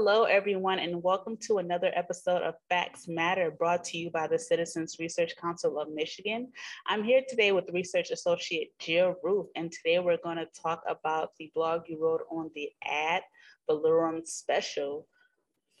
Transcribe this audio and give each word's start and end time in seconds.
Hello, 0.00 0.22
everyone, 0.22 0.78
and 0.78 1.02
welcome 1.02 1.36
to 1.38 1.58
another 1.58 1.90
episode 1.92 2.42
of 2.42 2.54
Facts 2.68 3.08
Matter 3.08 3.50
brought 3.50 3.82
to 3.86 3.98
you 3.98 4.12
by 4.12 4.28
the 4.28 4.38
Citizens 4.38 4.94
Research 5.00 5.34
Council 5.34 5.80
of 5.80 5.92
Michigan. 5.92 6.52
I'm 6.86 7.02
here 7.02 7.22
today 7.28 7.50
with 7.50 7.68
Research 7.72 8.12
Associate 8.12 8.70
Jill 8.78 9.16
Ruth, 9.24 9.48
and 9.56 9.72
today 9.72 9.98
we're 9.98 10.22
going 10.22 10.36
to 10.36 10.46
talk 10.54 10.84
about 10.88 11.30
the 11.40 11.50
blog 11.52 11.82
you 11.88 12.00
wrote 12.00 12.20
on 12.30 12.48
the 12.54 12.70
ad 12.84 13.22
Valorem 13.68 14.24
special. 14.24 15.08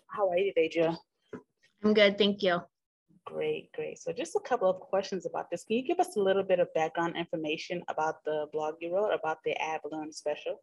How 0.08 0.28
are 0.28 0.36
you 0.36 0.52
today, 0.52 0.68
Jill? 0.68 1.00
I'm 1.84 1.94
good, 1.94 2.18
thank 2.18 2.42
you. 2.42 2.58
Great, 3.24 3.70
great. 3.72 4.00
So 4.00 4.12
just 4.12 4.34
a 4.34 4.40
couple 4.40 4.68
of 4.68 4.80
questions 4.80 5.26
about 5.26 5.48
this. 5.48 5.62
Can 5.62 5.76
you 5.76 5.86
give 5.86 6.00
us 6.00 6.16
a 6.16 6.20
little 6.20 6.42
bit 6.42 6.58
of 6.58 6.74
background 6.74 7.16
information 7.16 7.84
about 7.86 8.24
the 8.24 8.46
blog 8.50 8.74
you 8.80 8.92
wrote 8.92 9.12
about 9.14 9.38
the 9.44 9.54
ad 9.62 9.82
valorem 9.84 10.12
special? 10.12 10.60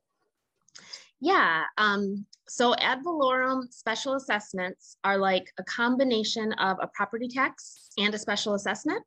Yeah, 1.21 1.63
um, 1.77 2.25
so 2.47 2.75
ad 2.75 2.99
valorem 3.03 3.71
special 3.71 4.15
assessments 4.15 4.97
are 5.03 5.17
like 5.17 5.51
a 5.57 5.63
combination 5.63 6.53
of 6.53 6.77
a 6.81 6.89
property 6.93 7.27
tax 7.27 7.89
and 7.97 8.13
a 8.13 8.19
special 8.19 8.53
assessment. 8.53 9.01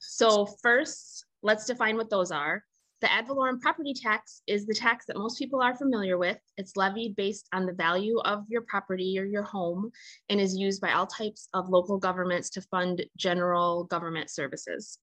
So 0.00 0.46
first, 0.62 1.26
let's 1.42 1.66
define 1.66 1.96
what 1.96 2.10
those 2.10 2.30
are. 2.30 2.64
The 3.00 3.12
ad 3.12 3.26
valorem 3.26 3.60
property 3.60 3.94
tax 3.94 4.42
is 4.46 4.64
the 4.64 4.74
tax 4.74 5.06
that 5.06 5.16
most 5.16 5.36
people 5.36 5.60
are 5.60 5.74
familiar 5.74 6.18
with. 6.18 6.38
It's 6.56 6.76
levied 6.76 7.16
based 7.16 7.48
on 7.52 7.66
the 7.66 7.72
value 7.72 8.20
of 8.20 8.44
your 8.48 8.62
property 8.62 9.18
or 9.18 9.24
your 9.24 9.42
home 9.42 9.90
and 10.28 10.40
is 10.40 10.56
used 10.56 10.80
by 10.80 10.92
all 10.92 11.08
types 11.08 11.48
of 11.52 11.68
local 11.68 11.98
governments 11.98 12.48
to 12.50 12.62
fund 12.62 13.04
general 13.16 13.84
government 13.84 14.30
services. 14.30 14.98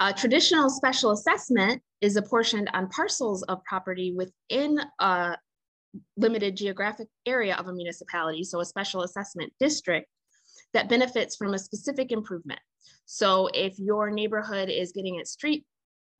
A 0.00 0.12
traditional 0.12 0.68
special 0.68 1.12
assessment 1.12 1.80
is 2.00 2.16
apportioned 2.16 2.70
on 2.74 2.88
parcels 2.88 3.42
of 3.44 3.62
property 3.64 4.14
within 4.16 4.80
a 5.00 5.36
limited 6.16 6.56
geographic 6.56 7.08
area 7.26 7.56
of 7.56 7.68
a 7.68 7.72
municipality, 7.72 8.44
so 8.44 8.60
a 8.60 8.64
special 8.64 9.02
assessment 9.02 9.52
district 9.60 10.08
that 10.74 10.88
benefits 10.88 11.36
from 11.36 11.54
a 11.54 11.58
specific 11.58 12.12
improvement. 12.12 12.60
So 13.06 13.48
if 13.54 13.78
your 13.78 14.10
neighborhood 14.10 14.68
is 14.68 14.92
getting 14.92 15.18
its 15.18 15.32
street 15.32 15.64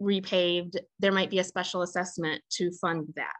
repaved, 0.00 0.77
there 0.98 1.12
might 1.12 1.30
be 1.30 1.38
a 1.38 1.44
special 1.44 1.83
assessment 1.83 2.42
to 2.52 2.70
fund 2.80 3.08
that. 3.16 3.34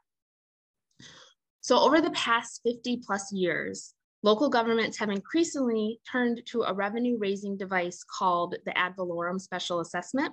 So 1.61 1.79
over 1.79 2.01
the 2.01 2.11
past 2.11 2.61
50 2.65 3.03
plus 3.07 3.33
years, 3.33 3.95
local 4.23 4.49
governments 4.49 4.99
have 4.99 5.11
increasingly 5.11 6.01
turned 6.11 6.43
to 6.47 6.63
a 6.63 6.75
revenue 6.75 7.17
raising 7.19 7.57
device 7.57 8.05
called 8.05 8.57
the 8.65 8.77
ad 8.77 8.97
valorem 8.97 9.39
special 9.39 9.81
assessment. 9.81 10.33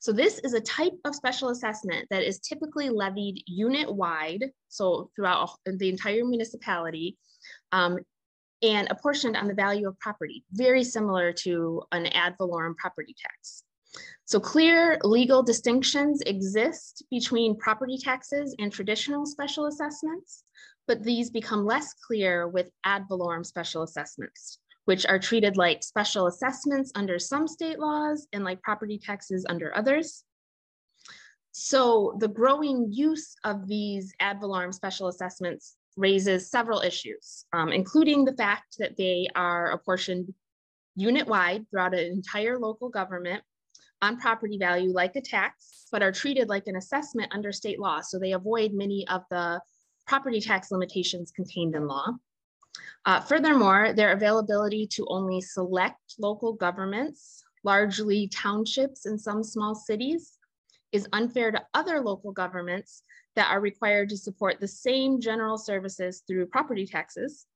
So 0.00 0.12
this 0.12 0.38
is 0.40 0.52
a 0.52 0.60
type 0.60 0.92
of 1.04 1.14
special 1.14 1.48
assessment 1.48 2.06
that 2.10 2.22
is 2.22 2.38
typically 2.40 2.90
levied 2.90 3.42
unit 3.46 3.92
wide, 3.92 4.50
so 4.68 5.10
throughout 5.16 5.50
the 5.64 5.88
entire 5.88 6.24
municipality, 6.24 7.16
um, 7.72 7.98
and 8.62 8.88
apportioned 8.90 9.36
on 9.36 9.48
the 9.48 9.54
value 9.54 9.88
of 9.88 9.98
property, 10.00 10.44
very 10.52 10.84
similar 10.84 11.32
to 11.32 11.82
an 11.92 12.06
ad 12.08 12.34
valorem 12.38 12.74
property 12.76 13.14
tax. 13.18 13.62
So 14.24 14.40
clear 14.40 14.98
legal 15.04 15.42
distinctions 15.42 16.22
exist 16.22 17.04
between 17.10 17.56
property 17.56 17.98
taxes 17.98 18.54
and 18.58 18.72
traditional 18.72 19.26
special 19.26 19.66
assessments, 19.66 20.44
but 20.86 21.02
these 21.02 21.30
become 21.30 21.64
less 21.64 21.94
clear 22.06 22.48
with 22.48 22.70
ad 22.84 23.04
valorem 23.08 23.44
special 23.44 23.82
assessments 23.82 24.58
which 24.84 25.06
are 25.06 25.18
treated 25.18 25.56
like 25.56 25.82
special 25.82 26.26
assessments 26.26 26.92
under 26.94 27.18
some 27.18 27.48
state 27.48 27.78
laws 27.78 28.26
and 28.32 28.44
like 28.44 28.60
property 28.62 28.98
taxes 28.98 29.46
under 29.48 29.74
others. 29.76 30.24
So 31.52 32.16
the 32.18 32.28
growing 32.28 32.88
use 32.92 33.36
of 33.44 33.68
these 33.68 34.12
ad 34.20 34.40
valorem 34.40 34.72
special 34.72 35.08
assessments 35.08 35.76
raises 35.96 36.50
several 36.50 36.80
issues, 36.80 37.46
um, 37.52 37.70
including 37.70 38.24
the 38.24 38.34
fact 38.34 38.76
that 38.78 38.96
they 38.96 39.28
are 39.36 39.70
apportioned 39.70 40.34
unit-wide 40.96 41.64
throughout 41.70 41.94
an 41.94 42.00
entire 42.00 42.58
local 42.58 42.88
government 42.88 43.42
on 44.02 44.18
property 44.18 44.58
value 44.58 44.92
like 44.92 45.16
a 45.16 45.20
tax, 45.20 45.86
but 45.92 46.02
are 46.02 46.12
treated 46.12 46.48
like 46.48 46.66
an 46.66 46.76
assessment 46.76 47.32
under 47.32 47.52
state 47.52 47.78
law. 47.80 48.00
So 48.00 48.18
they 48.18 48.32
avoid 48.32 48.72
many 48.72 49.06
of 49.08 49.22
the 49.30 49.60
property 50.06 50.40
tax 50.40 50.70
limitations 50.70 51.30
contained 51.30 51.74
in 51.74 51.86
law. 51.86 52.08
Uh, 53.06 53.20
furthermore, 53.20 53.92
their 53.92 54.12
availability 54.12 54.86
to 54.86 55.06
only 55.08 55.40
select 55.40 56.14
local 56.18 56.52
governments, 56.52 57.42
largely 57.62 58.28
townships 58.28 59.06
and 59.06 59.20
some 59.20 59.42
small 59.42 59.74
cities, 59.74 60.38
is 60.92 61.08
unfair 61.12 61.50
to 61.50 61.62
other 61.74 62.00
local 62.00 62.32
governments 62.32 63.02
that 63.36 63.50
are 63.50 63.60
required 63.60 64.08
to 64.08 64.16
support 64.16 64.60
the 64.60 64.68
same 64.68 65.20
general 65.20 65.58
services 65.58 66.22
through 66.26 66.46
property 66.46 66.86
taxes. 66.86 67.46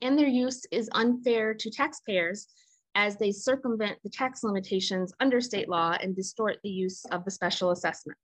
And 0.00 0.18
their 0.18 0.28
use 0.28 0.66
is 0.70 0.90
unfair 0.92 1.54
to 1.54 1.70
taxpayers 1.70 2.46
as 2.94 3.16
they 3.16 3.32
circumvent 3.32 3.98
the 4.02 4.10
tax 4.10 4.42
limitations 4.42 5.12
under 5.20 5.40
state 5.40 5.68
law 5.68 5.96
and 6.00 6.14
distort 6.14 6.58
the 6.62 6.70
use 6.70 7.04
of 7.06 7.24
the 7.24 7.30
special 7.30 7.70
assessment. 7.70 8.18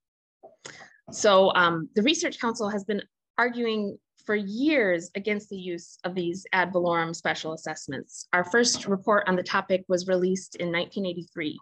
So 1.10 1.54
um, 1.54 1.88
the 1.94 2.02
Research 2.02 2.38
Council 2.38 2.68
has 2.68 2.84
been 2.84 3.02
arguing 3.38 3.98
for 4.28 4.36
years 4.36 5.10
against 5.14 5.48
the 5.48 5.56
use 5.56 5.96
of 6.04 6.14
these 6.14 6.44
ad 6.52 6.70
valorem 6.70 7.14
special 7.14 7.54
assessments. 7.54 8.28
Our 8.34 8.44
first 8.44 8.86
report 8.86 9.26
on 9.26 9.36
the 9.36 9.42
topic 9.42 9.86
was 9.88 10.06
released 10.06 10.56
in 10.56 10.66
1983. 10.66 11.58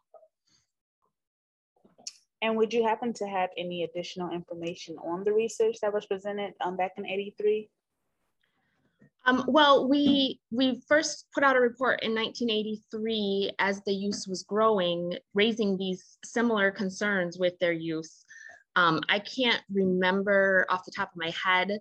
And 2.43 2.56
would 2.56 2.72
you 2.72 2.84
happen 2.84 3.12
to 3.12 3.28
have 3.28 3.50
any 3.56 3.84
additional 3.84 4.32
information 4.32 4.97
on 4.97 5.22
the 5.22 5.32
research 5.32 5.77
that 5.81 5.94
was 5.94 6.06
presented 6.06 6.54
um, 6.60 6.77
back 6.77 6.94
in 6.97 7.06
83? 7.06 7.71
Um, 9.27 9.44
well, 9.47 9.88
we 9.88 10.41
we 10.50 10.83
first 10.88 11.27
put 11.33 11.44
out 11.44 11.54
a 11.54 11.60
report 11.60 12.03
in 12.03 12.16
1983 12.16 13.53
as 13.60 13.81
the 13.83 13.94
use 13.94 14.27
was 14.27 14.43
growing, 14.43 15.16
raising 15.34 15.77
these 15.77 16.19
similar 16.25 16.72
concerns 16.72 17.38
with 17.38 17.56
their 17.60 17.72
use. 17.72 18.25
Um, 18.75 19.03
I 19.09 19.21
can't 19.21 19.62
remember 19.72 20.66
off 20.69 20.84
the 20.84 20.91
top 20.91 21.12
of 21.12 21.16
my 21.16 21.31
head 21.31 21.78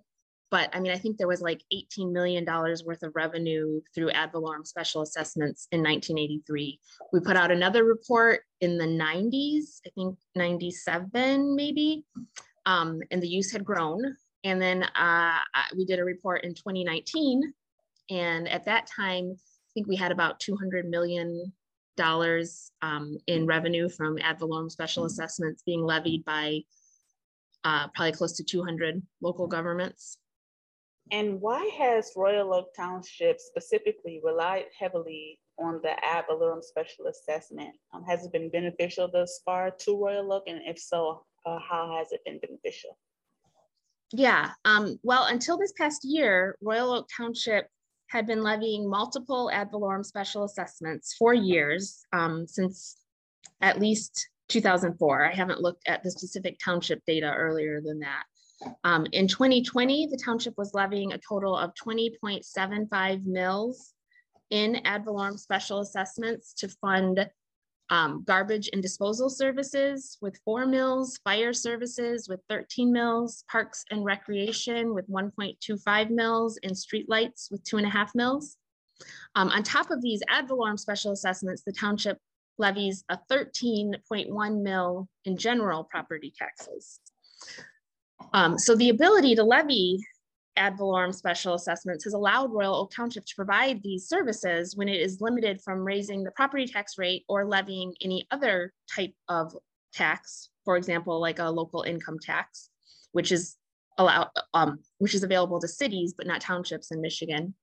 but 0.50 0.70
I 0.72 0.80
mean, 0.80 0.92
I 0.92 0.98
think 0.98 1.16
there 1.16 1.26
was 1.26 1.40
like 1.40 1.62
$18 1.72 2.12
million 2.12 2.44
worth 2.44 3.02
of 3.02 3.12
revenue 3.14 3.80
through 3.94 4.10
ad 4.10 4.32
valorem 4.32 4.64
special 4.64 5.02
assessments 5.02 5.66
in 5.72 5.82
1983. 5.82 6.80
We 7.12 7.20
put 7.20 7.36
out 7.36 7.50
another 7.50 7.84
report 7.84 8.42
in 8.60 8.78
the 8.78 8.84
90s, 8.84 9.80
I 9.86 9.90
think 9.94 10.16
97 10.36 11.56
maybe, 11.56 12.04
um, 12.64 13.00
and 13.10 13.22
the 13.22 13.28
use 13.28 13.50
had 13.50 13.64
grown. 13.64 14.16
And 14.44 14.62
then 14.62 14.84
uh, 14.84 15.38
we 15.76 15.84
did 15.84 15.98
a 15.98 16.04
report 16.04 16.44
in 16.44 16.54
2019. 16.54 17.52
And 18.10 18.48
at 18.48 18.64
that 18.66 18.86
time, 18.86 19.32
I 19.34 19.70
think 19.74 19.88
we 19.88 19.96
had 19.96 20.12
about 20.12 20.38
200 20.38 20.88
million 20.88 21.52
dollars 21.96 22.70
um, 22.82 23.16
in 23.26 23.46
revenue 23.46 23.88
from 23.88 24.18
ad 24.20 24.38
valorem 24.38 24.70
special 24.70 25.06
assessments 25.06 25.62
being 25.64 25.82
levied 25.82 26.24
by 26.24 26.60
uh, 27.64 27.88
probably 27.94 28.12
close 28.12 28.34
to 28.34 28.44
200 28.44 29.02
local 29.20 29.46
governments. 29.46 30.18
And 31.12 31.40
why 31.40 31.64
has 31.78 32.12
Royal 32.16 32.52
Oak 32.52 32.74
Township 32.74 33.38
specifically 33.38 34.20
relied 34.24 34.64
heavily 34.78 35.38
on 35.58 35.80
the 35.82 35.92
ad 36.04 36.24
valorem 36.28 36.62
special 36.62 37.06
assessment? 37.06 37.74
Um, 37.92 38.02
has 38.04 38.24
it 38.24 38.32
been 38.32 38.50
beneficial 38.50 39.08
thus 39.10 39.40
far 39.44 39.70
to 39.70 40.04
Royal 40.04 40.32
Oak? 40.32 40.44
And 40.48 40.60
if 40.66 40.78
so, 40.78 41.24
uh, 41.44 41.58
how 41.60 41.96
has 41.96 42.12
it 42.12 42.20
been 42.24 42.40
beneficial? 42.40 42.98
Yeah, 44.12 44.50
um, 44.64 44.98
well, 45.02 45.26
until 45.26 45.58
this 45.58 45.72
past 45.78 46.04
year, 46.04 46.56
Royal 46.60 46.92
Oak 46.92 47.08
Township 47.16 47.68
had 48.08 48.26
been 48.26 48.42
levying 48.42 48.88
multiple 48.88 49.50
ad 49.52 49.70
valorem 49.70 50.04
special 50.04 50.44
assessments 50.44 51.14
for 51.18 51.34
years 51.34 52.04
um, 52.12 52.46
since 52.46 52.96
at 53.60 53.80
least 53.80 54.28
2004. 54.48 55.26
I 55.26 55.34
haven't 55.34 55.60
looked 55.60 55.82
at 55.88 56.02
the 56.02 56.10
specific 56.10 56.58
township 56.64 57.04
data 57.04 57.32
earlier 57.32 57.80
than 57.80 58.00
that. 58.00 58.24
Um, 58.84 59.06
in 59.12 59.28
2020, 59.28 60.06
the 60.06 60.16
township 60.16 60.56
was 60.56 60.74
levying 60.74 61.12
a 61.12 61.18
total 61.18 61.56
of 61.56 61.72
20.75 61.74 63.24
mills 63.24 63.92
in 64.50 64.76
ad 64.84 65.04
valorem 65.04 65.38
special 65.38 65.80
assessments 65.80 66.54
to 66.54 66.68
fund 66.68 67.28
um, 67.90 68.24
garbage 68.26 68.68
and 68.72 68.82
disposal 68.82 69.30
services 69.30 70.18
with 70.20 70.40
four 70.44 70.66
mills, 70.66 71.20
fire 71.22 71.52
services 71.52 72.28
with 72.28 72.40
13 72.48 72.92
mills, 72.92 73.44
parks 73.50 73.84
and 73.90 74.04
recreation 74.04 74.92
with 74.94 75.08
1.25 75.08 76.10
mills, 76.10 76.58
and 76.62 76.72
streetlights 76.72 77.50
with 77.50 77.62
two 77.64 77.76
and 77.76 77.86
a 77.86 77.90
half 77.90 78.14
mills. 78.14 78.56
Um, 79.34 79.50
on 79.50 79.62
top 79.62 79.90
of 79.90 80.02
these 80.02 80.22
ad 80.28 80.48
valorem 80.48 80.78
special 80.78 81.12
assessments, 81.12 81.62
the 81.62 81.72
township 81.72 82.18
levies 82.58 83.04
a 83.08 83.18
13.1 83.30 84.62
mill 84.62 85.08
in 85.24 85.36
general 85.36 85.84
property 85.84 86.32
taxes. 86.36 87.00
Um, 88.32 88.58
so 88.58 88.74
the 88.74 88.90
ability 88.90 89.34
to 89.36 89.44
levy 89.44 90.04
ad 90.56 90.76
valorem 90.76 91.14
special 91.14 91.54
assessments 91.54 92.04
has 92.04 92.14
allowed 92.14 92.52
Royal 92.52 92.74
Oak 92.74 92.90
Township 92.90 93.26
to 93.26 93.34
provide 93.36 93.82
these 93.82 94.08
services 94.08 94.74
when 94.76 94.88
it 94.88 95.00
is 95.00 95.20
limited 95.20 95.60
from 95.62 95.84
raising 95.84 96.24
the 96.24 96.30
property 96.30 96.66
tax 96.66 96.98
rate 96.98 97.24
or 97.28 97.46
levying 97.46 97.94
any 98.00 98.26
other 98.30 98.72
type 98.94 99.12
of 99.28 99.54
tax, 99.92 100.50
for 100.64 100.76
example, 100.76 101.20
like 101.20 101.38
a 101.38 101.50
local 101.50 101.82
income 101.82 102.18
tax, 102.18 102.70
which 103.12 103.32
is 103.32 103.56
allow, 103.98 104.30
um, 104.54 104.78
which 104.98 105.14
is 105.14 105.22
available 105.22 105.60
to 105.60 105.68
cities, 105.68 106.14
but 106.16 106.26
not 106.26 106.40
townships 106.40 106.90
in 106.90 107.00
Michigan. 107.00 107.54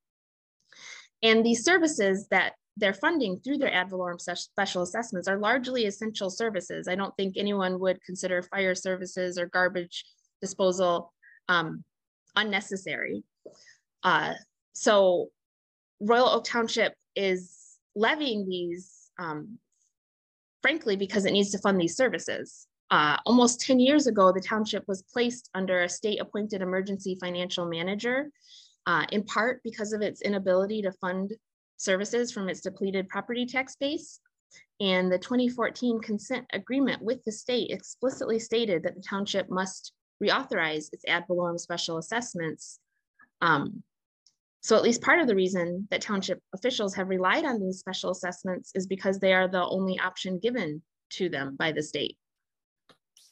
And 1.22 1.46
these 1.46 1.64
services 1.64 2.28
that 2.30 2.54
they're 2.78 2.94
funding 2.94 3.40
through 3.40 3.60
their 3.60 3.74
ad 3.74 3.90
valorem 3.90 4.20
special 4.20 4.82
assessments 4.82 5.28
are 5.28 5.38
largely 5.38 5.86
essential 5.86 6.30
services. 6.30 6.88
I 6.88 6.96
don't 6.96 7.16
think 7.16 7.36
anyone 7.38 7.80
would 7.80 8.04
consider 8.04 8.42
fire 8.42 8.74
services 8.74 9.38
or 9.38 9.46
garbage 9.46 10.06
disposal 10.44 11.14
um, 11.48 11.84
unnecessary. 12.36 13.24
Uh, 14.04 14.34
so 14.74 15.30
Royal 16.02 16.28
Oak 16.28 16.44
Township 16.44 16.94
is 17.16 17.78
levying 17.96 18.46
these, 18.48 19.10
um, 19.18 19.58
frankly, 20.62 20.98
because 20.98 21.26
it 21.26 21.32
needs 21.32 21.52
to 21.52 21.60
fund 21.60 21.80
these 21.80 21.96
services. 21.96 22.68
Uh, 22.92 23.18
almost 23.26 23.62
10 23.62 23.80
years 23.80 24.06
ago, 24.08 24.32
the 24.32 24.42
township 24.42 24.84
was 24.88 25.04
placed 25.04 25.50
under 25.56 25.84
a 25.84 25.90
state 25.90 26.20
appointed 26.20 26.62
emergency 26.62 27.18
financial 27.20 27.66
manager, 27.66 28.30
uh, 28.86 29.06
in 29.12 29.24
part 29.24 29.62
because 29.64 29.94
of 29.94 30.02
its 30.02 30.22
inability 30.22 30.82
to 30.82 30.92
fund 30.92 31.32
services 31.78 32.32
from 32.32 32.50
its 32.50 32.62
depleted 32.62 33.08
property 33.08 33.46
tax 33.46 33.76
base. 33.78 34.20
And 34.80 35.12
the 35.12 35.18
2014 35.18 36.02
consent 36.02 36.46
agreement 36.52 37.02
with 37.02 37.24
the 37.24 37.32
state 37.32 37.72
explicitly 37.72 38.40
stated 38.40 38.84
that 38.84 38.96
the 38.96 39.02
township 39.02 39.50
must 39.50 39.94
reauthorize 40.22 40.90
its 40.94 41.04
ad 41.08 41.26
valorem 41.28 41.58
special 41.58 41.98
assessments. 41.98 42.80
Um, 43.42 43.84
so 44.62 44.78
at 44.78 44.84
least 44.84 45.02
part 45.02 45.20
of 45.20 45.28
the 45.28 45.36
reason 45.36 45.88
that 45.92 46.02
township 46.02 46.40
officials 46.54 46.96
have 46.96 47.10
relied 47.10 47.44
on 47.44 47.60
these 47.60 47.80
special 47.80 48.12
assessments 48.12 48.72
is 48.76 48.88
because 48.88 49.20
they 49.20 49.34
are 49.34 49.48
the 49.48 49.66
only 49.66 50.00
option 50.00 50.40
given 50.40 50.82
to 51.12 51.28
them 51.28 51.56
by 51.58 51.72
the 51.72 51.84
state. 51.84 52.18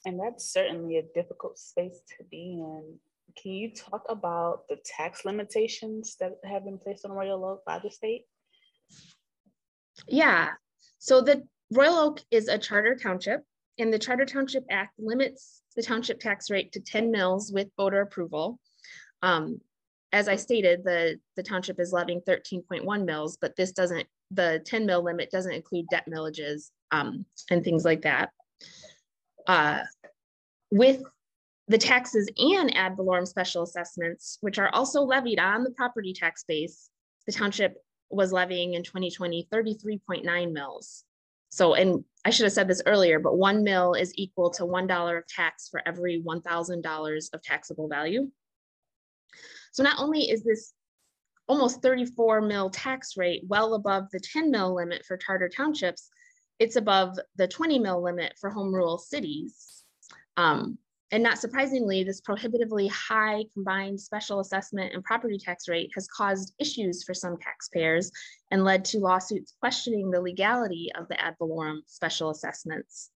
And 0.05 0.19
that's 0.19 0.51
certainly 0.51 0.97
a 0.97 1.03
difficult 1.15 1.57
space 1.57 2.01
to 2.17 2.23
be 2.29 2.59
in. 2.59 2.99
Can 3.41 3.51
you 3.51 3.73
talk 3.73 4.03
about 4.09 4.67
the 4.67 4.77
tax 4.83 5.23
limitations 5.23 6.17
that 6.19 6.33
have 6.43 6.65
been 6.65 6.77
placed 6.77 7.05
on 7.05 7.11
Royal 7.11 7.45
Oak 7.45 7.63
by 7.65 7.79
the 7.79 7.89
state? 7.89 8.25
Yeah. 10.07 10.49
So 10.99 11.21
the 11.21 11.43
Royal 11.71 11.95
Oak 11.95 12.21
is 12.29 12.49
a 12.49 12.57
charter 12.57 12.95
township, 12.95 13.43
and 13.77 13.93
the 13.93 13.99
Charter 13.99 14.25
Township 14.25 14.65
Act 14.69 14.93
limits 14.99 15.60
the 15.75 15.83
township 15.83 16.19
tax 16.19 16.49
rate 16.49 16.71
to 16.73 16.79
10 16.79 17.11
mills 17.11 17.51
with 17.51 17.69
voter 17.77 18.01
approval. 18.01 18.59
Um, 19.21 19.61
as 20.13 20.27
I 20.27 20.35
stated, 20.35 20.83
the, 20.83 21.19
the 21.35 21.43
township 21.43 21.79
is 21.79 21.93
levying 21.93 22.21
13.1 22.21 23.05
mills, 23.05 23.37
but 23.39 23.55
this 23.55 23.71
doesn't, 23.71 24.07
the 24.31 24.61
10 24.65 24.85
mill 24.85 25.03
limit 25.03 25.31
doesn't 25.31 25.53
include 25.53 25.87
debt 25.89 26.05
millages 26.09 26.69
um, 26.91 27.25
and 27.49 27.63
things 27.63 27.85
like 27.85 28.01
that. 28.01 28.29
Uh, 29.47 29.79
with 30.71 31.01
the 31.67 31.77
taxes 31.77 32.29
and 32.37 32.75
ad 32.75 32.97
valorem 32.97 33.25
special 33.25 33.63
assessments, 33.63 34.37
which 34.41 34.59
are 34.59 34.69
also 34.73 35.01
levied 35.01 35.39
on 35.39 35.63
the 35.63 35.71
property 35.71 36.13
tax 36.13 36.43
base, 36.45 36.89
the 37.25 37.31
township 37.31 37.77
was 38.09 38.33
levying 38.33 38.73
in 38.73 38.83
2020 38.83 39.47
33.9 39.51 40.51
mills. 40.51 41.05
So, 41.51 41.73
and 41.75 42.03
I 42.25 42.29
should 42.29 42.45
have 42.45 42.53
said 42.53 42.67
this 42.67 42.81
earlier, 42.85 43.19
but 43.19 43.37
one 43.37 43.63
mill 43.63 43.93
is 43.93 44.13
equal 44.15 44.49
to 44.51 44.63
$1 44.63 45.17
of 45.17 45.27
tax 45.27 45.67
for 45.69 45.81
every 45.85 46.23
$1,000 46.25 47.33
of 47.33 47.43
taxable 47.43 47.89
value. 47.89 48.29
So 49.73 49.83
not 49.83 49.99
only 49.99 50.29
is 50.29 50.43
this 50.43 50.73
almost 51.47 51.81
34 51.81 52.41
mil 52.41 52.69
tax 52.69 53.17
rate 53.17 53.43
well 53.47 53.73
above 53.73 54.05
the 54.11 54.19
10 54.19 54.51
mil 54.51 54.73
limit 54.73 55.05
for 55.05 55.17
charter 55.17 55.49
townships, 55.49 56.09
it's 56.59 56.77
above 56.77 57.17
the 57.35 57.47
20 57.47 57.79
mil 57.79 58.01
limit 58.01 58.33
for 58.39 58.49
home 58.49 58.73
rule 58.73 58.97
cities. 58.97 59.83
Um, 60.37 60.77
and 61.11 61.21
not 61.21 61.39
surprisingly, 61.39 62.03
this 62.03 62.21
prohibitively 62.21 62.87
high 62.87 63.43
combined 63.53 63.99
special 63.99 64.39
assessment 64.39 64.93
and 64.93 65.03
property 65.03 65.37
tax 65.37 65.67
rate 65.67 65.91
has 65.93 66.07
caused 66.07 66.53
issues 66.57 67.03
for 67.03 67.13
some 67.13 67.37
taxpayers 67.37 68.11
and 68.49 68.63
led 68.63 68.85
to 68.85 68.99
lawsuits 68.99 69.53
questioning 69.59 70.09
the 70.09 70.21
legality 70.21 70.89
of 70.95 71.09
the 71.09 71.19
ad 71.19 71.35
valorem 71.37 71.81
special 71.85 72.29
assessments. 72.29 73.09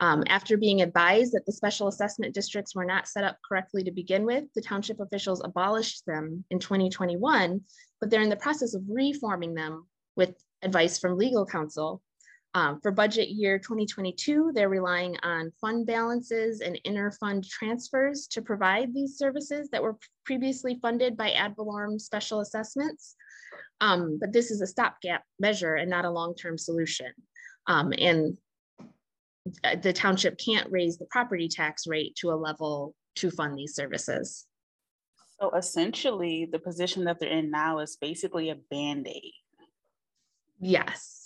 Um, 0.00 0.24
after 0.26 0.56
being 0.56 0.80
advised 0.80 1.32
that 1.32 1.44
the 1.44 1.52
special 1.52 1.88
assessment 1.88 2.34
districts 2.34 2.74
were 2.74 2.86
not 2.86 3.08
set 3.08 3.24
up 3.24 3.36
correctly 3.46 3.84
to 3.84 3.90
begin 3.90 4.24
with, 4.24 4.44
the 4.54 4.62
township 4.62 5.00
officials 5.00 5.42
abolished 5.44 6.06
them 6.06 6.44
in 6.50 6.58
2021, 6.58 7.60
but 8.00 8.08
they're 8.08 8.22
in 8.22 8.30
the 8.30 8.36
process 8.36 8.72
of 8.72 8.82
reforming 8.88 9.54
them 9.54 9.86
with 10.16 10.34
advice 10.62 10.98
from 10.98 11.18
legal 11.18 11.44
counsel 11.44 12.02
um, 12.54 12.80
for 12.80 12.92
budget 12.92 13.30
year 13.30 13.58
2022, 13.58 14.52
they're 14.54 14.68
relying 14.68 15.16
on 15.24 15.50
fund 15.60 15.86
balances 15.86 16.60
and 16.60 16.80
inter-fund 16.84 17.44
transfers 17.44 18.28
to 18.28 18.42
provide 18.42 18.94
these 18.94 19.18
services 19.18 19.68
that 19.70 19.82
were 19.82 19.98
previously 20.24 20.78
funded 20.80 21.16
by 21.16 21.32
ad 21.32 21.56
valorem 21.56 21.98
special 21.98 22.40
assessments. 22.40 23.16
Um, 23.80 24.18
but 24.20 24.32
this 24.32 24.52
is 24.52 24.60
a 24.60 24.68
stopgap 24.68 25.24
measure 25.40 25.74
and 25.74 25.90
not 25.90 26.04
a 26.04 26.10
long-term 26.10 26.56
solution. 26.56 27.12
Um, 27.66 27.92
and 27.98 28.38
uh, 29.64 29.76
the 29.82 29.92
township 29.92 30.38
can't 30.38 30.70
raise 30.70 30.96
the 30.96 31.06
property 31.06 31.48
tax 31.48 31.88
rate 31.88 32.14
to 32.16 32.30
a 32.30 32.36
level 32.36 32.94
to 33.16 33.32
fund 33.32 33.58
these 33.58 33.74
services. 33.74 34.46
So 35.40 35.50
essentially, 35.56 36.48
the 36.50 36.60
position 36.60 37.04
that 37.04 37.18
they're 37.18 37.30
in 37.30 37.50
now 37.50 37.80
is 37.80 37.96
basically 38.00 38.50
a 38.50 38.54
band-aid. 38.70 39.32
Yes. 40.60 41.23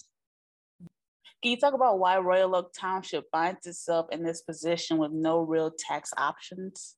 Can 1.43 1.53
you 1.53 1.57
talk 1.57 1.75
about 1.75 2.01
why 2.01 2.19
Royal 2.19 2.57
Oak 2.57 2.73
Township 2.79 3.25
finds 3.31 3.67
itself 3.67 4.07
in 4.11 4.25
this 4.25 4.43
position 4.43 4.99
with 4.99 5.13
no 5.13 5.41
real 5.41 5.71
tax 5.71 6.13
options? 6.17 6.97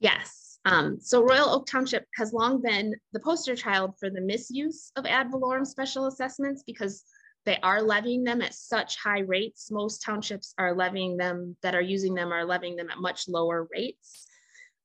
Yes. 0.00 0.58
Um, 0.64 0.98
so 1.00 1.22
Royal 1.22 1.50
Oak 1.50 1.66
Township 1.66 2.06
has 2.16 2.32
long 2.32 2.60
been 2.60 2.94
the 3.12 3.20
poster 3.20 3.54
child 3.54 3.94
for 4.00 4.10
the 4.10 4.20
misuse 4.20 4.90
of 4.96 5.06
ad 5.06 5.30
valorem 5.30 5.64
special 5.64 6.06
assessments 6.06 6.64
because 6.66 7.04
they 7.46 7.58
are 7.62 7.80
levying 7.80 8.24
them 8.24 8.42
at 8.42 8.54
such 8.54 8.96
high 8.98 9.20
rates. 9.20 9.70
Most 9.70 10.02
townships 10.02 10.54
are 10.58 10.74
levying 10.74 11.16
them 11.16 11.56
that 11.62 11.74
are 11.74 11.80
using 11.80 12.14
them 12.14 12.32
are 12.32 12.44
levying 12.44 12.76
them 12.76 12.90
at 12.90 12.98
much 12.98 13.28
lower 13.28 13.68
rates. 13.72 14.26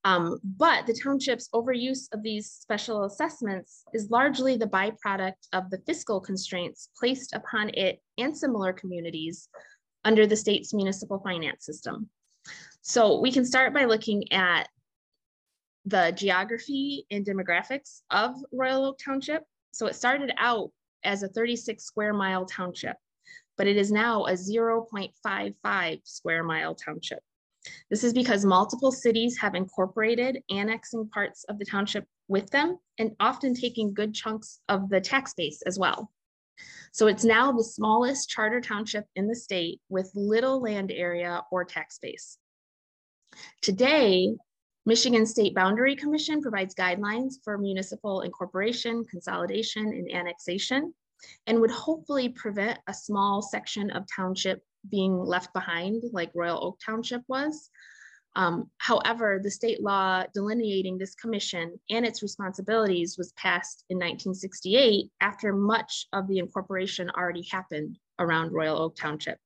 Um, 0.04 0.38
but 0.44 0.86
the 0.86 0.98
township's 1.02 1.48
overuse 1.52 2.06
of 2.12 2.22
these 2.22 2.50
special 2.50 3.04
assessments 3.04 3.84
is 3.92 4.10
largely 4.10 4.56
the 4.56 4.66
byproduct 4.66 5.48
of 5.52 5.68
the 5.70 5.82
fiscal 5.86 6.20
constraints 6.20 6.90
placed 6.96 7.34
upon 7.34 7.70
it 7.70 8.00
and 8.16 8.36
similar 8.36 8.72
communities 8.72 9.48
under 10.04 10.26
the 10.26 10.36
state's 10.36 10.72
municipal 10.72 11.18
finance 11.18 11.66
system. 11.66 12.08
So 12.82 13.20
we 13.20 13.32
can 13.32 13.44
start 13.44 13.74
by 13.74 13.86
looking 13.86 14.32
at 14.32 14.68
the 15.86 16.12
geography 16.16 17.04
and 17.10 17.26
demographics 17.26 18.02
of 18.10 18.36
Royal 18.52 18.84
Oak 18.86 18.98
Township. 19.04 19.42
So 19.72 19.86
it 19.86 19.96
started 19.96 20.32
out 20.38 20.70
as 21.02 21.22
a 21.22 21.28
36 21.28 21.82
square 21.82 22.12
mile 22.12 22.46
township, 22.46 22.96
but 23.56 23.66
it 23.66 23.76
is 23.76 23.90
now 23.90 24.26
a 24.26 24.32
0.55 24.32 26.00
square 26.04 26.42
mile 26.44 26.74
township. 26.74 27.20
This 27.90 28.04
is 28.04 28.12
because 28.12 28.44
multiple 28.44 28.92
cities 28.92 29.38
have 29.38 29.54
incorporated 29.54 30.42
annexing 30.50 31.08
parts 31.08 31.44
of 31.44 31.58
the 31.58 31.64
township 31.64 32.04
with 32.28 32.50
them 32.50 32.78
and 32.98 33.14
often 33.20 33.54
taking 33.54 33.94
good 33.94 34.14
chunks 34.14 34.60
of 34.68 34.88
the 34.88 35.00
tax 35.00 35.34
base 35.34 35.62
as 35.62 35.78
well. 35.78 36.10
So 36.92 37.06
it's 37.06 37.24
now 37.24 37.52
the 37.52 37.64
smallest 37.64 38.28
charter 38.28 38.60
township 38.60 39.04
in 39.16 39.28
the 39.28 39.34
state 39.34 39.80
with 39.88 40.10
little 40.14 40.60
land 40.60 40.90
area 40.90 41.42
or 41.50 41.64
tax 41.64 41.98
base. 41.98 42.38
Today, 43.60 44.34
Michigan 44.86 45.26
State 45.26 45.54
Boundary 45.54 45.96
Commission 45.96 46.40
provides 46.40 46.74
guidelines 46.74 47.34
for 47.44 47.58
municipal 47.58 48.22
incorporation, 48.22 49.04
consolidation, 49.04 49.86
and 49.88 50.10
annexation, 50.10 50.94
and 51.46 51.60
would 51.60 51.70
hopefully 51.70 52.28
prevent 52.28 52.78
a 52.86 52.94
small 52.94 53.42
section 53.42 53.90
of 53.90 54.04
township 54.14 54.62
being 54.90 55.18
left 55.18 55.52
behind 55.52 56.02
like 56.12 56.30
Royal 56.34 56.62
Oak 56.62 56.78
Township 56.84 57.22
was. 57.28 57.70
Um, 58.36 58.70
however, 58.78 59.40
the 59.42 59.50
state 59.50 59.82
law 59.82 60.24
delineating 60.34 60.98
this 60.98 61.14
commission 61.14 61.80
and 61.88 62.04
its 62.04 62.22
responsibilities 62.22 63.16
was 63.16 63.32
passed 63.32 63.84
in 63.88 63.96
1968 63.96 65.10
after 65.22 65.54
much 65.54 66.06
of 66.12 66.28
the 66.28 66.38
incorporation 66.38 67.08
already 67.10 67.48
happened 67.50 67.98
around 68.18 68.52
Royal 68.52 68.78
Oak 68.78 68.96
Township. 68.96 69.38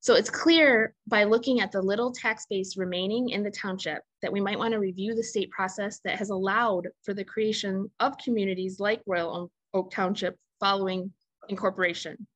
So 0.00 0.14
it's 0.14 0.30
clear 0.30 0.94
by 1.06 1.22
looking 1.22 1.60
at 1.60 1.70
the 1.70 1.80
little 1.80 2.10
tax 2.10 2.44
base 2.50 2.76
remaining 2.76 3.28
in 3.28 3.44
the 3.44 3.52
township 3.52 4.02
that 4.20 4.32
we 4.32 4.40
might 4.40 4.58
want 4.58 4.72
to 4.72 4.80
review 4.80 5.14
the 5.14 5.22
state 5.22 5.48
process 5.52 6.00
that 6.04 6.18
has 6.18 6.30
allowed 6.30 6.88
for 7.04 7.14
the 7.14 7.22
creation 7.22 7.88
of 8.00 8.18
communities 8.18 8.80
like 8.80 9.00
Royal 9.06 9.48
Oak 9.74 9.92
Township 9.92 10.36
following 10.58 11.12
incorporation. 11.48 12.26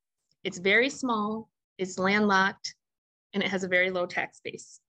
It's 0.45 0.59
very 0.59 0.89
small, 0.89 1.49
it's 1.79 1.99
landlocked, 1.99 2.75
and 3.35 3.43
it 3.43 3.51
has 3.51 3.65
a 3.65 3.69
very 3.69 3.91
low 3.91 4.07
tax 4.07 4.41
base. 4.43 4.81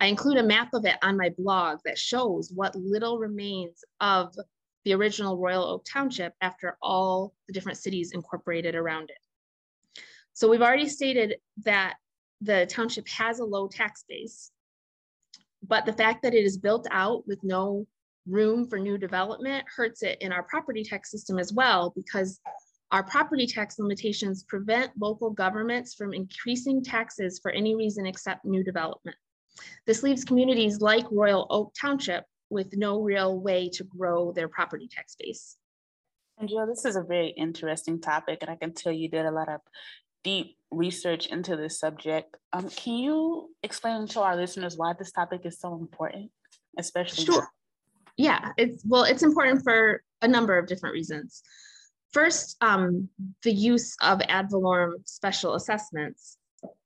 I 0.00 0.06
include 0.06 0.38
a 0.38 0.42
map 0.42 0.74
of 0.74 0.84
it 0.84 0.96
on 1.02 1.16
my 1.16 1.30
blog 1.38 1.78
that 1.84 1.98
shows 1.98 2.50
what 2.52 2.74
little 2.74 3.18
remains 3.18 3.84
of 4.00 4.34
the 4.84 4.94
original 4.94 5.38
Royal 5.38 5.64
Oak 5.64 5.84
Township 5.84 6.34
after 6.40 6.76
all 6.82 7.32
the 7.46 7.52
different 7.52 7.78
cities 7.78 8.12
incorporated 8.12 8.74
around 8.74 9.10
it. 9.10 10.02
So 10.32 10.48
we've 10.48 10.62
already 10.62 10.88
stated 10.88 11.36
that 11.64 11.94
the 12.40 12.66
township 12.66 13.08
has 13.08 13.40
a 13.40 13.44
low 13.44 13.68
tax 13.68 14.04
base. 14.08 14.50
but 15.66 15.84
the 15.84 15.92
fact 15.92 16.22
that 16.22 16.34
it 16.34 16.44
is 16.44 16.56
built 16.56 16.86
out 16.90 17.26
with 17.26 17.42
no 17.42 17.86
room 18.28 18.68
for 18.68 18.78
new 18.78 18.98
development 18.98 19.64
hurts 19.74 20.02
it 20.02 20.18
in 20.20 20.32
our 20.32 20.42
property 20.44 20.84
tax 20.84 21.10
system 21.10 21.38
as 21.38 21.52
well 21.52 21.92
because 21.96 22.40
our 22.90 23.02
property 23.02 23.46
tax 23.46 23.78
limitations 23.78 24.44
prevent 24.44 24.90
local 24.98 25.30
governments 25.30 25.94
from 25.94 26.14
increasing 26.14 26.82
taxes 26.82 27.38
for 27.38 27.50
any 27.50 27.74
reason 27.74 28.06
except 28.06 28.44
new 28.44 28.64
development. 28.64 29.16
This 29.86 30.02
leaves 30.02 30.24
communities 30.24 30.80
like 30.80 31.04
Royal 31.10 31.46
Oak 31.50 31.74
Township 31.78 32.24
with 32.50 32.74
no 32.76 33.00
real 33.02 33.38
way 33.38 33.68
to 33.70 33.84
grow 33.84 34.32
their 34.32 34.48
property 34.48 34.88
tax 34.90 35.16
base. 35.18 35.56
And 36.38 36.48
Joe, 36.48 36.66
this 36.66 36.84
is 36.84 36.96
a 36.96 37.02
very 37.02 37.28
interesting 37.28 38.00
topic, 38.00 38.38
and 38.42 38.50
I 38.50 38.56
can 38.56 38.72
tell 38.72 38.92
you 38.92 39.08
did 39.08 39.26
a 39.26 39.30
lot 39.30 39.48
of 39.48 39.60
deep 40.22 40.56
research 40.70 41.26
into 41.26 41.56
this 41.56 41.78
subject. 41.78 42.36
Um, 42.52 42.70
can 42.70 42.94
you 42.94 43.50
explain 43.62 44.06
to 44.08 44.20
our 44.20 44.36
listeners 44.36 44.76
why 44.76 44.94
this 44.98 45.12
topic 45.12 45.42
is 45.44 45.58
so 45.58 45.74
important, 45.74 46.30
especially? 46.78 47.24
Sure. 47.24 47.48
Yeah, 48.16 48.52
it's 48.56 48.82
well, 48.86 49.04
it's 49.04 49.22
important 49.22 49.62
for 49.62 50.02
a 50.22 50.28
number 50.28 50.56
of 50.58 50.66
different 50.66 50.94
reasons. 50.94 51.42
First, 52.12 52.56
um, 52.60 53.08
the 53.42 53.52
use 53.52 53.96
of 54.00 54.20
ad 54.28 54.48
valorem 54.50 54.94
special 55.04 55.54
assessments 55.54 56.38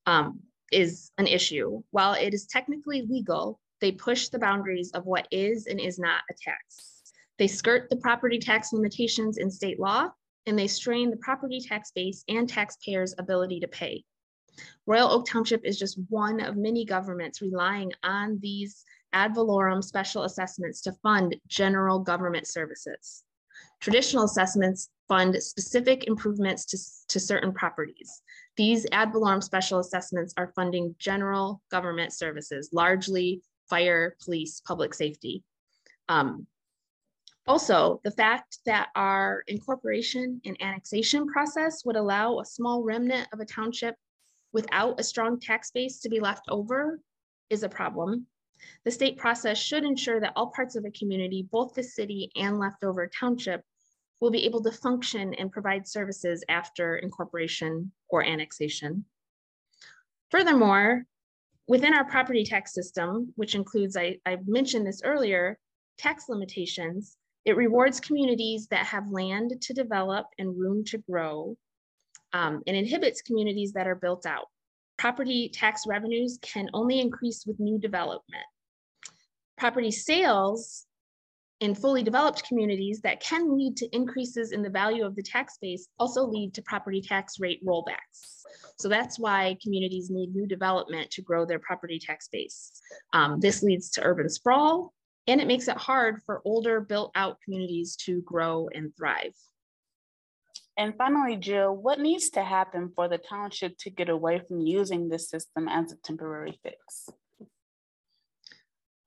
um, 0.07 0.41
is 0.73 1.13
an 1.19 1.27
issue. 1.27 1.83
While 1.91 2.15
it 2.15 2.35
is 2.35 2.47
technically 2.47 3.03
legal, 3.03 3.61
they 3.81 3.93
push 3.93 4.29
the 4.29 4.39
boundaries 4.39 4.91
of 4.93 5.07
what 5.07 5.29
is 5.31 5.67
and 5.67 5.81
is 5.81 5.99
not 5.99 6.23
a 6.31 6.35
tax. 6.43 7.13
They 7.39 7.47
skirt 7.47 7.89
the 7.89 7.97
property 7.97 8.39
tax 8.39 8.73
limitations 8.73 9.39
in 9.39 9.51
state 9.51 9.79
law, 9.79 10.09
and 10.47 10.59
they 10.59 10.67
strain 10.67 11.11
the 11.11 11.17
property 11.19 11.61
tax 11.61 11.93
base 11.95 12.25
and 12.29 12.49
taxpayers' 12.49 13.15
ability 13.19 13.61
to 13.61 13.69
pay. 13.69 14.05
Royal 14.87 15.11
Oak 15.11 15.27
Township 15.27 15.65
is 15.65 15.79
just 15.79 15.99
one 16.09 16.41
of 16.41 16.57
many 16.57 16.85
governments 16.85 17.41
relying 17.41 17.93
on 18.03 18.39
these 18.41 18.85
ad 19.13 19.35
valorem 19.35 19.83
special 19.83 20.25
assessments 20.25 20.81
to 20.83 20.93
fund 21.03 21.37
general 21.47 21.99
government 21.99 22.47
services. 22.47 23.25
Traditional 23.81 24.25
assessments 24.25 24.91
fund 25.13 25.37
specific 25.43 26.05
improvements 26.05 26.65
to, 26.65 26.79
to 27.07 27.21
certain 27.21 27.53
properties. 27.53 28.23
These 28.57 28.87
ad 28.93 29.13
valorem 29.13 29.43
special 29.43 29.79
assessments 29.79 30.33
are 30.39 30.55
funding 30.57 30.95
general 30.99 31.61
government 31.71 32.15
services, 32.15 32.71
largely 32.73 33.43
fire, 33.69 34.17
police, 34.25 34.63
public 34.67 34.95
safety. 34.95 35.45
Um, 36.09 36.47
also, 37.47 38.01
the 38.05 38.11
fact 38.11 38.61
that 38.65 38.89
our 38.97 39.45
incorporation 39.49 40.41
and 40.47 40.57
annexation 40.63 41.27
process 41.27 41.85
would 41.85 41.97
allow 41.97 42.39
a 42.39 42.47
small 42.47 42.83
remnant 42.83 43.29
of 43.35 43.41
a 43.41 43.45
township 43.45 43.97
without 44.55 44.99
a 44.99 45.05
strong 45.05 45.39
tax 45.39 45.71
base 45.73 46.01
to 46.01 46.09
be 46.09 46.21
left 46.21 46.47
over 46.49 47.01
is 47.51 47.65
a 47.65 47.69
problem. 47.69 48.27
The 48.87 48.91
state 48.91 49.19
process 49.19 49.59
should 49.59 49.85
ensure 49.85 50.21
that 50.21 50.33
all 50.37 50.53
parts 50.53 50.75
of 50.75 50.87
a 50.87 50.91
community, 50.91 51.47
both 51.53 51.75
the 51.75 51.83
city 51.83 52.31
and 52.35 52.59
leftover 52.59 53.07
township, 53.09 53.63
will 54.23 54.31
be 54.31 54.45
able 54.45 54.63
to 54.63 54.71
function 54.71 55.35
and 55.35 55.51
provide 55.51 55.87
services 55.87 56.45
after 56.49 56.97
incorporation 56.99 57.91
or 58.09 58.25
annexation. 58.25 59.05
Furthermore, 60.31 61.03
within 61.67 61.93
our 61.93 62.05
property 62.05 62.45
tax 62.45 62.73
system, 62.73 63.33
which 63.35 63.57
includes, 63.57 63.97
I, 63.97 64.19
I 64.25 64.39
mentioned 64.47 64.87
this 64.87 65.03
earlier, 65.05 65.59
tax 65.99 66.27
limitations, 66.29 67.17
it 67.45 67.57
rewards 67.57 67.99
communities 67.99 68.69
that 68.69 68.87
have 68.87 69.11
land 69.11 69.61
to 69.61 69.75
develop 69.75 70.27
and 70.39 70.57
room 70.57 70.85
to 70.85 70.99
grow 70.99 71.57
um, 72.33 72.63
and 72.69 72.77
inhibits 72.77 73.23
communities 73.23 73.73
that 73.73 73.89
are 73.89 73.97
built 73.97 74.25
out. 74.25 74.47
Property 74.99 75.51
tax 75.53 75.83
revenues 75.85 76.39
can 76.43 76.71
only 76.75 77.01
increase 77.01 77.45
with 77.45 77.59
new 77.59 77.77
development. 77.77 78.45
Property 79.59 79.91
sales 79.91 80.87
in 81.63 81.77
fully 81.77 82.03
developed 82.03 82.43
communities 82.43 83.01
that 83.03 83.21
can 83.21 83.57
lead 83.57 83.77
to 83.77 83.89
increases 83.95 84.51
in 84.51 84.63
the 84.63 84.69
value 84.69 85.07
of 85.07 85.15
the 85.15 85.23
tax 85.23 85.59
base 85.63 85.87
also 86.01 86.27
lead 86.27 86.53
to 86.53 86.61
property 86.63 87.01
tax 87.01 87.39
rate 87.39 87.65
rollbacks. 87.65 88.43
So 88.81 88.89
that's 88.89 89.17
why 89.17 89.57
communities 89.63 90.11
need 90.11 90.35
new 90.35 90.49
development 90.49 91.13
to 91.13 91.23
grow 91.23 91.47
their 91.47 91.61
property 91.61 92.01
tax 92.01 92.29
base. 92.33 92.73
Um, 93.13 93.39
this 93.39 93.63
leads 93.63 93.91
to 93.91 94.03
urban 94.03 94.29
sprawl 94.29 94.93
and 95.29 95.41
it 95.41 95.47
makes 95.47 95.69
it 95.69 95.77
hard 95.77 96.21
for 96.27 96.43
older 96.45 96.81
built 96.81 97.13
out 97.15 97.39
communities 97.45 97.95
to 98.07 98.23
grow 98.23 98.69
and 98.75 98.91
thrive. 98.97 99.37
And 100.77 100.97
finally, 100.97 101.37
Jill, 101.37 101.77
what 101.77 102.01
needs 102.01 102.31
to 102.31 102.43
happen 102.43 102.91
for 102.97 103.07
the 103.07 103.19
township 103.19 103.79
to 103.79 103.91
get 103.91 104.09
away 104.09 104.41
from 104.49 104.63
using 104.63 105.09
this 105.09 105.31
system 105.31 105.69
as 105.69 105.93
a 105.93 105.97
temporary 105.97 106.59
fix? 106.65 107.09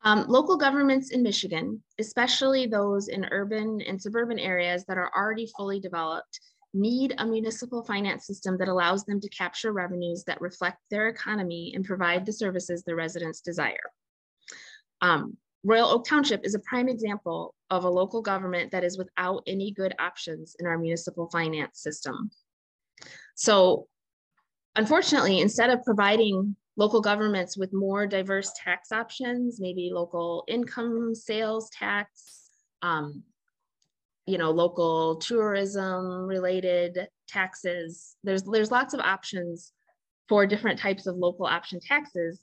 Um, 0.05 0.25
local 0.27 0.55
governments 0.55 1.09
in 1.09 1.23
Michigan, 1.23 1.81
especially 1.99 2.67
those 2.67 3.07
in 3.07 3.25
urban 3.31 3.81
and 3.81 3.99
suburban 3.99 4.37
areas 4.37 4.85
that 4.85 4.99
are 4.99 5.11
already 5.15 5.49
fully 5.57 5.79
developed, 5.79 6.39
need 6.75 7.15
a 7.17 7.25
municipal 7.25 7.83
finance 7.83 8.27
system 8.27 8.57
that 8.59 8.67
allows 8.67 9.03
them 9.05 9.19
to 9.19 9.29
capture 9.29 9.71
revenues 9.73 10.23
that 10.25 10.39
reflect 10.41 10.77
their 10.91 11.07
economy 11.07 11.73
and 11.73 11.85
provide 11.85 12.25
the 12.25 12.33
services 12.33 12.83
their 12.83 12.95
residents 12.95 13.41
desire. 13.41 13.91
Um, 15.01 15.37
Royal 15.63 15.89
Oak 15.89 16.05
Township 16.05 16.45
is 16.45 16.53
a 16.53 16.59
prime 16.59 16.87
example 16.87 17.55
of 17.71 17.85
a 17.85 17.89
local 17.89 18.21
government 18.21 18.71
that 18.71 18.83
is 18.83 18.99
without 18.99 19.41
any 19.47 19.71
good 19.71 19.95
options 19.97 20.55
in 20.59 20.67
our 20.67 20.77
municipal 20.77 21.27
finance 21.31 21.81
system. 21.81 22.29
So 23.33 23.87
unfortunately, 24.75 25.39
instead 25.41 25.71
of 25.71 25.83
providing 25.83 26.55
local 26.77 27.01
governments 27.01 27.57
with 27.57 27.73
more 27.73 28.05
diverse 28.05 28.51
tax 28.61 28.91
options, 28.91 29.59
maybe 29.59 29.91
local 29.93 30.43
income 30.47 31.15
sales 31.15 31.69
tax, 31.69 32.49
um, 32.81 33.23
you 34.25 34.37
know, 34.37 34.51
local 34.51 35.17
tourism 35.17 36.25
related 36.25 37.07
taxes. 37.27 38.15
There's, 38.23 38.43
there's 38.43 38.71
lots 38.71 38.93
of 38.93 38.99
options 38.99 39.71
for 40.27 40.45
different 40.45 40.79
types 40.79 41.05
of 41.07 41.15
local 41.15 41.45
option 41.45 41.79
taxes. 41.79 42.41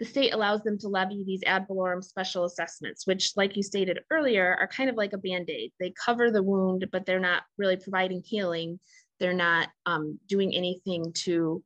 The 0.00 0.06
state 0.06 0.32
allows 0.32 0.62
them 0.62 0.78
to 0.78 0.88
levy 0.88 1.22
these 1.24 1.42
ad 1.46 1.66
valorem 1.68 2.02
special 2.02 2.44
assessments, 2.44 3.06
which 3.06 3.32
like 3.36 3.56
you 3.56 3.62
stated 3.62 4.00
earlier, 4.10 4.56
are 4.60 4.68
kind 4.68 4.90
of 4.90 4.96
like 4.96 5.12
a 5.12 5.18
band-aid. 5.18 5.72
They 5.78 5.92
cover 5.92 6.30
the 6.30 6.42
wound, 6.42 6.86
but 6.90 7.06
they're 7.06 7.20
not 7.20 7.42
really 7.58 7.76
providing 7.76 8.22
healing. 8.24 8.80
They're 9.20 9.34
not 9.34 9.68
um, 9.86 10.18
doing 10.28 10.54
anything 10.54 11.12
to 11.24 11.62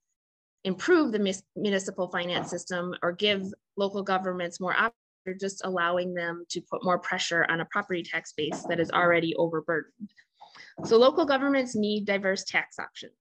improve 0.69 1.13
the 1.13 1.43
municipal 1.57 2.09
finance 2.09 2.51
system 2.51 2.95
or 3.03 3.11
give 3.11 3.43
local 3.77 4.03
governments 4.03 4.61
more 4.61 4.77
options, 4.77 5.41
just 5.41 5.65
allowing 5.65 6.15
them 6.15 6.45
to 6.51 6.61
put 6.71 6.85
more 6.85 6.99
pressure 6.99 7.47
on 7.49 7.61
a 7.61 7.65
property 7.67 8.03
tax 8.03 8.35
base 8.37 8.65
that 8.69 8.79
is 8.79 8.91
already 8.91 9.35
overburdened. 9.37 10.11
So 10.85 10.97
local 10.99 11.25
governments 11.25 11.75
need 11.75 12.05
diverse 12.05 12.45
tax 12.45 12.79
options. 12.79 13.13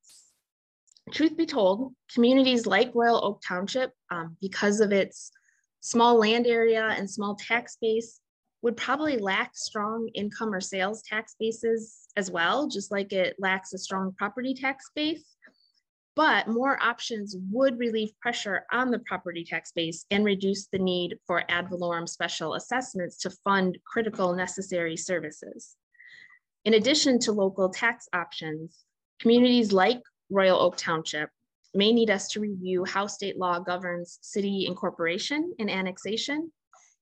Truth 1.12 1.38
be 1.38 1.46
told, 1.46 1.94
communities 2.14 2.66
like 2.66 2.92
Royal 2.94 3.24
Oak 3.24 3.42
Township, 3.48 3.92
um, 4.12 4.36
because 4.42 4.82
of 4.82 4.92
its 4.92 5.32
small 5.80 6.20
land 6.20 6.48
area 6.48 6.86
and 6.98 7.10
small 7.10 7.36
tax 7.36 7.78
base, 7.82 8.20
would 8.62 8.76
probably 8.76 9.18
lack 9.18 9.56
strong 9.56 10.10
income 10.16 10.54
or 10.54 10.60
sales 10.60 11.02
tax 11.04 11.36
bases 11.40 12.08
as 12.18 12.30
well, 12.30 12.68
just 12.68 12.92
like 12.92 13.14
it 13.14 13.36
lacks 13.40 13.72
a 13.72 13.78
strong 13.78 14.14
property 14.18 14.54
tax 14.54 14.92
base 14.96 15.37
but 16.18 16.48
more 16.48 16.82
options 16.82 17.36
would 17.52 17.78
relieve 17.78 18.10
pressure 18.20 18.66
on 18.72 18.90
the 18.90 18.98
property 19.00 19.46
tax 19.46 19.72
base 19.72 20.04
and 20.10 20.26
reduce 20.26 20.66
the 20.66 20.80
need 20.80 21.16
for 21.28 21.44
ad 21.48 21.70
valorem 21.70 22.10
special 22.10 22.56
assessments 22.56 23.18
to 23.20 23.30
fund 23.44 23.78
critical 23.86 24.34
necessary 24.34 24.98
services. 24.98 25.76
In 26.66 26.74
addition 26.74 27.20
to 27.20 27.32
local 27.32 27.70
tax 27.70 28.10
options, 28.14 28.84
communities 29.20 29.72
like 29.72 30.02
Royal 30.32 30.60
Oak 30.60 30.76
Township 30.76 31.30
may 31.76 31.94
need 31.94 32.10
us 32.10 32.30
to 32.30 32.40
review 32.40 32.84
how 32.84 33.06
state 33.06 33.38
law 33.38 33.60
governs 33.60 34.18
city 34.24 34.66
incorporation 34.66 35.54
and 35.60 35.70
annexation 35.70 36.52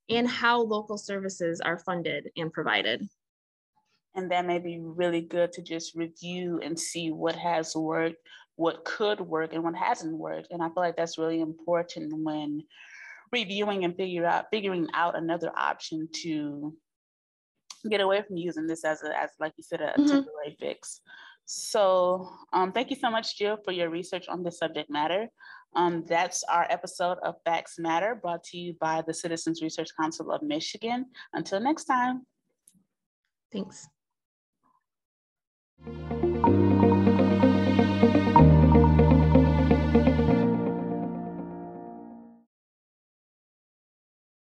and 0.10 0.28
how 0.28 0.62
local 0.62 0.98
services 0.98 1.62
are 1.62 1.80
funded 1.80 2.30
and 2.36 2.52
provided. 2.52 3.08
And 4.16 4.32
that 4.32 4.46
may 4.46 4.60
be 4.60 4.80
really 4.82 5.22
good 5.22 5.52
to 5.54 5.62
just 5.62 5.96
review 5.96 6.60
and 6.64 6.80
see 6.80 7.12
what 7.12 7.36
has 7.36 7.76
worked, 7.76 8.18
what 8.56 8.86
could 8.86 9.20
work 9.20 9.54
and 9.54 9.64
what 9.64 9.76
hasn't 9.76 10.18
worked. 10.18 10.48
And 10.52 10.64
I 10.64 10.68
feel 10.68 10.78
like 10.78 10.96
that's 10.96 11.18
really 11.18 11.42
important 11.42 12.14
when 12.24 12.64
reviewing 13.32 13.84
and 13.84 13.96
figure 13.96 14.26
out 14.26 14.46
figuring 14.52 14.88
out 14.94 15.18
another 15.18 15.52
option 15.58 16.08
to 16.24 16.74
get 17.90 18.02
away 18.02 18.22
from 18.26 18.38
using 18.38 18.68
this 18.68 18.84
as 18.86 19.04
a 19.04 19.20
as 19.20 19.30
like 19.40 19.54
you 19.58 19.64
said 19.64 19.82
a 19.82 19.88
mm-hmm. 19.88 20.08
temporary 20.08 20.56
fix. 20.60 21.02
So 21.46 22.30
um, 22.54 22.72
thank 22.72 22.90
you 22.90 22.96
so 22.96 23.12
much, 23.12 23.38
Jill, 23.38 23.58
for 23.64 23.72
your 23.72 23.90
research 23.90 24.28
on 24.28 24.44
this 24.44 24.58
subject 24.58 24.90
matter. 24.90 25.28
Um, 25.76 26.06
that's 26.08 26.44
our 26.44 26.66
episode 26.70 27.18
of 27.22 27.36
Facts 27.44 27.78
Matter 27.78 28.16
brought 28.16 28.44
to 28.46 28.58
you 28.58 28.76
by 28.80 29.04
the 29.06 29.14
Citizens 29.14 29.62
Research 29.62 29.90
Council 30.00 30.32
of 30.32 30.42
Michigan. 30.42 31.06
Until 31.34 31.60
next 31.60 31.86
time. 31.86 32.26
Thanks. 33.52 33.88